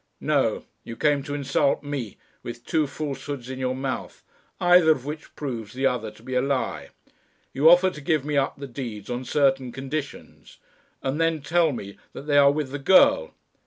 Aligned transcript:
"No; 0.19 0.65
you 0.83 0.97
came 0.97 1.21
to 1.21 1.35
insult 1.35 1.83
me, 1.83 2.17
with 2.41 2.65
two 2.65 2.87
falsehoods 2.87 3.51
in 3.51 3.59
your 3.59 3.75
mouth, 3.75 4.23
either 4.59 4.89
of 4.89 5.05
which 5.05 5.35
proves 5.35 5.73
the 5.73 5.85
other 5.85 6.09
to 6.09 6.23
be 6.23 6.33
a 6.33 6.41
lie. 6.41 6.89
You 7.53 7.69
offer 7.69 7.91
to 7.91 8.01
give 8.01 8.25
me 8.25 8.35
up 8.35 8.57
the 8.57 8.65
deeds 8.65 9.11
on 9.11 9.25
certain 9.25 9.71
conditions, 9.71 10.57
and 11.03 11.21
then 11.21 11.39
tell 11.43 11.71
me 11.71 11.99
that 12.13 12.23
they 12.23 12.39
are 12.39 12.51
with 12.51 12.71
the 12.71 12.79
girl! 12.79 13.35